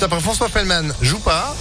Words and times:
Après 0.00 0.20
François 0.20 0.48
Fellman 0.48 0.94
joue 1.02 1.18
pas. 1.18 1.56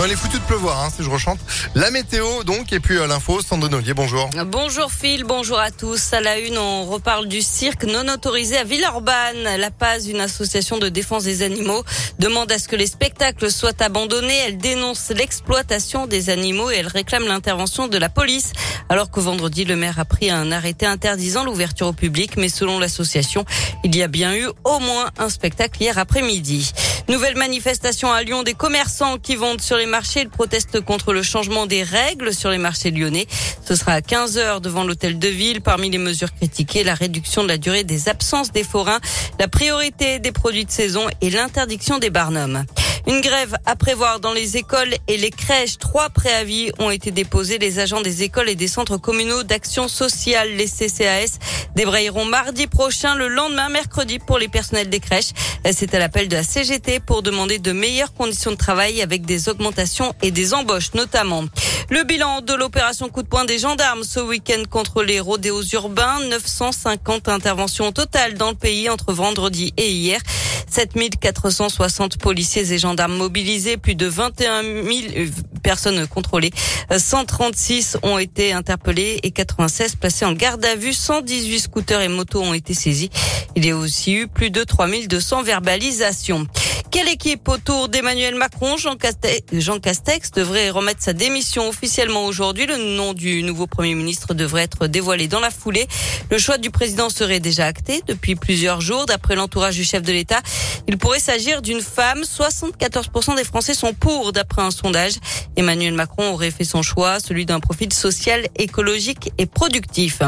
On 0.00 0.06
est 0.06 0.16
foutu 0.16 0.38
de 0.38 0.42
pleuvoir, 0.42 0.80
hein, 0.80 0.88
si 0.94 1.04
je 1.04 1.08
rechante. 1.08 1.38
La 1.76 1.88
météo, 1.92 2.42
donc, 2.42 2.72
et 2.72 2.80
puis 2.80 2.98
euh, 2.98 3.06
l'info, 3.06 3.40
Sandrine 3.40 3.74
Ollier, 3.74 3.94
bonjour. 3.94 4.28
Bonjour 4.46 4.90
Phil, 4.90 5.22
bonjour 5.22 5.58
à 5.58 5.70
tous. 5.70 6.12
À 6.12 6.20
la 6.20 6.40
une, 6.40 6.58
on 6.58 6.84
reparle 6.84 7.28
du 7.28 7.40
cirque 7.40 7.84
non 7.84 8.12
autorisé 8.12 8.56
à 8.56 8.64
Villeurbanne. 8.64 9.56
La 9.56 9.70
Paz, 9.70 10.08
une 10.08 10.20
association 10.20 10.78
de 10.78 10.88
défense 10.88 11.22
des 11.22 11.42
animaux, 11.42 11.84
demande 12.18 12.50
à 12.50 12.58
ce 12.58 12.66
que 12.66 12.74
les 12.74 12.88
spectacles 12.88 13.52
soient 13.52 13.80
abandonnés. 13.80 14.36
Elle 14.46 14.58
dénonce 14.58 15.10
l'exploitation 15.10 16.08
des 16.08 16.28
animaux 16.28 16.72
et 16.72 16.78
elle 16.78 16.88
réclame 16.88 17.26
l'intervention 17.28 17.86
de 17.86 17.96
la 17.96 18.08
police. 18.08 18.52
Alors 18.88 19.12
que 19.12 19.20
vendredi, 19.20 19.64
le 19.64 19.76
maire 19.76 20.00
a 20.00 20.04
pris 20.04 20.28
un 20.28 20.50
arrêté 20.50 20.86
interdisant 20.86 21.44
l'ouverture 21.44 21.86
au 21.86 21.92
public. 21.92 22.36
Mais 22.36 22.48
selon 22.48 22.80
l'association, 22.80 23.44
il 23.84 23.94
y 23.94 24.02
a 24.02 24.08
bien 24.08 24.34
eu 24.34 24.48
au 24.64 24.80
moins 24.80 25.10
un 25.18 25.28
spectacle 25.28 25.80
hier 25.80 25.98
après-midi. 25.98 26.72
Nouvelle 27.06 27.36
manifestation 27.36 28.10
à 28.10 28.22
Lyon 28.22 28.42
des 28.44 28.54
commerçants 28.54 29.18
qui 29.18 29.36
vendent 29.36 29.60
sur 29.60 29.76
les 29.76 29.84
marchés. 29.84 30.22
Ils 30.22 30.30
protestent 30.30 30.80
contre 30.80 31.12
le 31.12 31.22
changement 31.22 31.66
des 31.66 31.82
règles 31.82 32.32
sur 32.32 32.48
les 32.48 32.56
marchés 32.56 32.90
lyonnais. 32.90 33.26
Ce 33.62 33.74
sera 33.74 33.92
à 33.92 34.00
15 34.00 34.38
heures 34.38 34.60
devant 34.62 34.84
l'hôtel 34.84 35.18
de 35.18 35.28
ville. 35.28 35.60
Parmi 35.60 35.90
les 35.90 35.98
mesures 35.98 36.32
critiquées, 36.32 36.82
la 36.82 36.94
réduction 36.94 37.42
de 37.42 37.48
la 37.48 37.58
durée 37.58 37.84
des 37.84 38.08
absences 38.08 38.52
des 38.52 38.64
forains, 38.64 39.00
la 39.38 39.48
priorité 39.48 40.18
des 40.18 40.32
produits 40.32 40.64
de 40.64 40.70
saison 40.70 41.06
et 41.20 41.28
l'interdiction 41.28 41.98
des 41.98 42.08
barnums. 42.08 42.64
Une 43.06 43.20
grève 43.20 43.54
à 43.66 43.76
prévoir 43.76 44.18
dans 44.18 44.32
les 44.32 44.56
écoles 44.56 44.94
et 45.08 45.18
les 45.18 45.30
crèches. 45.30 45.76
Trois 45.76 46.08
préavis 46.08 46.70
ont 46.78 46.90
été 46.90 47.10
déposés. 47.10 47.58
Les 47.58 47.78
agents 47.78 48.00
des 48.00 48.22
écoles 48.22 48.48
et 48.48 48.54
des 48.54 48.66
centres 48.66 48.96
communaux 48.96 49.42
d'action 49.42 49.88
sociale, 49.88 50.48
les 50.56 50.66
CCAS, 50.66 51.38
débrayeront 51.74 52.24
mardi 52.24 52.66
prochain, 52.66 53.14
le 53.14 53.28
lendemain, 53.28 53.68
mercredi, 53.68 54.18
pour 54.18 54.38
les 54.38 54.48
personnels 54.48 54.88
des 54.88 55.00
crèches. 55.00 55.32
C'est 55.72 55.94
à 55.94 55.98
l'appel 55.98 56.28
de 56.28 56.36
la 56.36 56.42
CGT 56.42 57.00
pour 57.00 57.22
demander 57.22 57.58
de 57.58 57.72
meilleures 57.72 58.12
conditions 58.12 58.50
de 58.50 58.56
travail 58.56 59.02
avec 59.02 59.24
des 59.24 59.48
augmentations 59.48 60.14
et 60.22 60.30
des 60.30 60.54
embauches 60.54 60.94
notamment. 60.94 61.44
Le 61.90 62.02
bilan 62.04 62.40
de 62.40 62.54
l'opération 62.54 63.08
coup 63.08 63.22
de 63.22 63.28
poing 63.28 63.44
des 63.44 63.58
gendarmes 63.58 64.04
ce 64.04 64.20
week-end 64.20 64.62
contre 64.70 65.02
les 65.02 65.20
rodéos 65.20 65.62
urbains, 65.72 66.20
950 66.28 67.28
interventions 67.28 67.92
totales 67.92 68.34
dans 68.34 68.50
le 68.50 68.56
pays 68.56 68.88
entre 68.88 69.12
vendredi 69.12 69.72
et 69.76 69.90
hier. 69.90 70.20
7460 70.68 72.18
policiers 72.18 72.72
et 72.72 72.78
gendarmes 72.78 73.16
mobilisés, 73.16 73.76
plus 73.76 73.94
de 73.94 74.06
21 74.06 74.62
000 74.62 74.84
euh, 75.16 75.26
personnes 75.64 76.06
contrôlées. 76.06 76.52
136 76.96 77.98
ont 78.04 78.18
été 78.18 78.52
interpellés 78.52 79.18
et 79.24 79.32
96 79.32 79.96
placés 79.96 80.24
en 80.24 80.32
garde 80.32 80.64
à 80.64 80.76
vue. 80.76 80.92
118 80.92 81.58
scooters 81.58 82.02
et 82.02 82.08
motos 82.08 82.42
ont 82.42 82.54
été 82.54 82.74
saisis. 82.74 83.10
Il 83.56 83.66
y 83.66 83.70
a 83.70 83.76
aussi 83.76 84.12
eu 84.12 84.28
plus 84.28 84.50
de 84.50 84.62
3200 84.62 85.42
verbalisations. 85.42 86.46
Quelle 86.94 87.08
équipe 87.08 87.48
autour 87.48 87.88
d'Emmanuel 87.88 88.36
Macron? 88.36 88.76
Jean 88.76 88.94
Castex, 88.94 90.30
devrait 90.30 90.70
remettre 90.70 91.02
sa 91.02 91.12
démission 91.12 91.68
officiellement 91.68 92.24
aujourd'hui. 92.24 92.66
Le 92.66 92.76
nom 92.76 93.14
du 93.14 93.42
nouveau 93.42 93.66
Premier 93.66 93.96
ministre 93.96 94.32
devrait 94.32 94.62
être 94.62 94.86
dévoilé 94.86 95.26
dans 95.26 95.40
la 95.40 95.50
foulée. 95.50 95.88
Le 96.30 96.38
choix 96.38 96.56
du 96.56 96.70
président 96.70 97.10
serait 97.10 97.40
déjà 97.40 97.66
acté 97.66 98.00
depuis 98.06 98.36
plusieurs 98.36 98.80
jours. 98.80 99.06
D'après 99.06 99.34
l'entourage 99.34 99.74
du 99.74 99.82
chef 99.82 100.02
de 100.02 100.12
l'État, 100.12 100.40
il 100.86 100.96
pourrait 100.96 101.18
s'agir 101.18 101.62
d'une 101.62 101.80
femme. 101.80 102.22
74% 102.22 103.34
des 103.34 103.42
Français 103.42 103.74
sont 103.74 103.92
pour, 103.92 104.32
d'après 104.32 104.62
un 104.62 104.70
sondage. 104.70 105.14
Emmanuel 105.56 105.94
Macron 105.94 106.30
aurait 106.32 106.52
fait 106.52 106.62
son 106.62 106.82
choix, 106.82 107.18
celui 107.18 107.44
d'un 107.44 107.58
profil 107.58 107.92
social, 107.92 108.46
écologique 108.54 109.32
et 109.38 109.46
productif. 109.46 110.20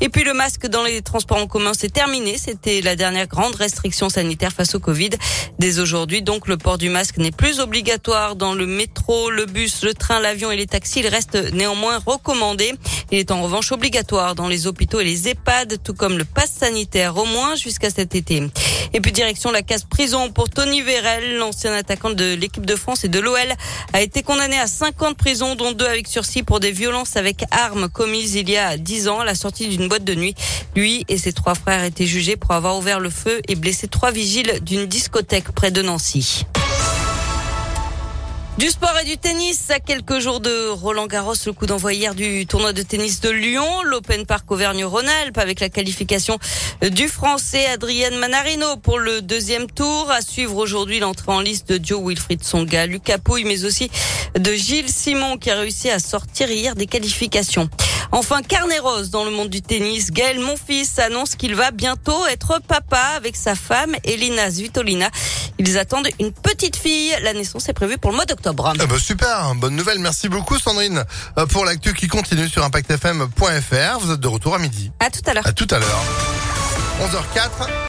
Et 0.00 0.08
puis 0.08 0.22
le 0.22 0.34
masque 0.34 0.68
dans 0.68 0.84
les 0.84 1.02
transports 1.02 1.38
en 1.38 1.48
commun, 1.48 1.72
c'est 1.76 1.92
terminé. 1.92 2.38
C'était 2.38 2.80
la 2.80 2.94
dernière 2.94 3.26
grande 3.26 3.56
restriction 3.56 4.08
sanitaire 4.08 4.52
face 4.52 4.76
au 4.76 4.80
Covid. 4.80 5.10
Dès 5.58 5.80
aujourd'hui, 5.80 6.11
donc, 6.20 6.46
le 6.48 6.56
port 6.56 6.78
du 6.78 6.90
masque 6.90 7.16
n'est 7.16 7.30
plus 7.30 7.60
obligatoire 7.60 8.36
dans 8.36 8.54
le 8.54 8.66
métro, 8.66 9.30
le 9.30 9.46
bus, 9.46 9.82
le 9.82 9.94
train, 9.94 10.20
l'avion 10.20 10.50
et 10.50 10.56
les 10.56 10.66
taxis. 10.66 11.00
Il 11.00 11.08
reste 11.08 11.52
néanmoins 11.52 11.98
recommandé. 12.04 12.74
Il 13.12 13.18
est 13.18 13.30
en 13.30 13.42
revanche 13.42 13.72
obligatoire 13.72 14.34
dans 14.34 14.48
les 14.48 14.66
hôpitaux 14.66 14.98
et 14.98 15.04
les 15.04 15.28
EHPAD, 15.28 15.82
tout 15.84 15.92
comme 15.92 16.16
le 16.16 16.24
pass 16.24 16.50
sanitaire, 16.50 17.14
au 17.18 17.26
moins 17.26 17.56
jusqu'à 17.56 17.90
cet 17.90 18.14
été. 18.14 18.42
Et 18.94 19.02
puis 19.02 19.12
direction 19.12 19.52
la 19.52 19.60
case 19.60 19.84
prison 19.84 20.30
pour 20.30 20.48
Tony 20.48 20.80
Vérel, 20.80 21.36
l'ancien 21.36 21.74
attaquant 21.74 22.08
de 22.08 22.32
l'équipe 22.32 22.64
de 22.64 22.74
France 22.74 23.04
et 23.04 23.08
de 23.08 23.18
l'OL, 23.18 23.36
a 23.92 24.00
été 24.00 24.22
condamné 24.22 24.58
à 24.58 24.66
50 24.66 25.14
prisons, 25.18 25.56
dont 25.56 25.72
deux 25.72 25.84
avec 25.84 26.08
sursis 26.08 26.42
pour 26.42 26.58
des 26.58 26.72
violences 26.72 27.16
avec 27.16 27.44
armes 27.50 27.90
commises 27.90 28.34
il 28.34 28.48
y 28.48 28.56
a 28.56 28.78
10 28.78 29.08
ans 29.08 29.20
à 29.20 29.26
la 29.26 29.34
sortie 29.34 29.68
d'une 29.68 29.88
boîte 29.88 30.04
de 30.04 30.14
nuit. 30.14 30.34
Lui 30.74 31.04
et 31.08 31.18
ses 31.18 31.34
trois 31.34 31.54
frères 31.54 31.84
étaient 31.84 32.06
jugés 32.06 32.36
pour 32.36 32.52
avoir 32.52 32.78
ouvert 32.78 32.98
le 32.98 33.10
feu 33.10 33.42
et 33.46 33.56
blessé 33.56 33.88
trois 33.88 34.10
vigiles 34.10 34.60
d'une 34.62 34.86
discothèque 34.86 35.52
près 35.52 35.70
de 35.70 35.82
Nancy. 35.82 36.46
Du 38.58 38.68
sport 38.68 38.94
et 39.00 39.06
du 39.06 39.16
tennis, 39.16 39.70
à 39.70 39.80
quelques 39.80 40.18
jours 40.18 40.38
de 40.38 40.68
Roland 40.68 41.06
Garros, 41.06 41.32
le 41.46 41.52
coup 41.52 41.64
d'envoi 41.64 41.94
hier 41.94 42.14
du 42.14 42.44
tournoi 42.46 42.74
de 42.74 42.82
tennis 42.82 43.20
de 43.20 43.30
Lyon, 43.30 43.82
l'Open 43.82 44.26
Park 44.26 44.50
Auvergne-Rhône-Alpes 44.50 45.38
avec 45.38 45.58
la 45.58 45.70
qualification 45.70 46.38
du 46.82 47.08
Français 47.08 47.64
Adrien 47.66 48.10
Manarino 48.10 48.76
pour 48.76 48.98
le 48.98 49.22
deuxième 49.22 49.68
tour. 49.68 50.10
À 50.10 50.20
suivre 50.20 50.58
aujourd'hui 50.58 51.00
l'entrée 51.00 51.32
en 51.32 51.40
liste 51.40 51.72
de 51.72 51.82
Joe 51.82 52.02
Wilfried 52.04 52.44
Songa, 52.44 52.84
Lucas 52.86 53.18
Pouille, 53.18 53.44
mais 53.44 53.64
aussi 53.64 53.90
de 54.38 54.52
Gilles 54.52 54.90
Simon 54.90 55.38
qui 55.38 55.50
a 55.50 55.56
réussi 55.56 55.88
à 55.88 55.98
sortir 55.98 56.50
hier 56.50 56.74
des 56.74 56.86
qualifications. 56.86 57.70
Enfin, 58.12 58.42
carnet 58.42 58.78
rose 58.78 59.10
dans 59.10 59.24
le 59.24 59.30
monde 59.30 59.48
du 59.48 59.62
tennis. 59.62 60.10
Gaël 60.10 60.38
fils, 60.66 60.98
annonce 60.98 61.34
qu'il 61.34 61.54
va 61.54 61.70
bientôt 61.70 62.26
être 62.26 62.60
papa 62.60 63.00
avec 63.16 63.36
sa 63.36 63.54
femme 63.54 63.96
Elina 64.04 64.50
Zvitolina. 64.50 65.08
Ils 65.58 65.78
attendent 65.78 66.08
une 66.20 66.30
petite 66.30 66.76
fille. 66.76 67.14
La 67.22 67.32
naissance 67.32 67.68
est 67.70 67.72
prévue 67.72 67.96
pour 67.96 68.10
le 68.10 68.16
mois 68.16 68.26
d'octobre. 68.26 68.72
Ah 68.78 68.86
bah 68.86 68.98
super, 68.98 69.54
bonne 69.54 69.76
nouvelle. 69.76 69.98
Merci 69.98 70.28
beaucoup 70.28 70.58
Sandrine 70.58 71.04
euh, 71.38 71.46
pour 71.46 71.64
l'actu 71.64 71.94
qui 71.94 72.06
continue 72.06 72.48
sur 72.48 72.62
impactfm.fr. 72.64 73.98
Vous 74.00 74.12
êtes 74.12 74.20
de 74.20 74.28
retour 74.28 74.54
à 74.54 74.58
midi. 74.58 74.90
À 75.00 75.08
tout 75.08 75.22
à 75.26 75.34
l'heure. 75.34 75.46
À 75.46 75.52
tout 75.52 75.68
à 75.70 75.78
l'heure. 75.78 76.04
11h04. 77.00 77.72